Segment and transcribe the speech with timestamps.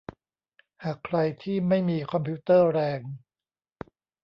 [0.83, 3.01] หากใครที่ไม่มีคอมพิวเตอร์แรง